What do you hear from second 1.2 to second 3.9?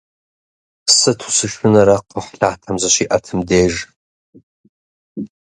сышынэрэ кхъухьлъатэм зыщиӏэтым деж!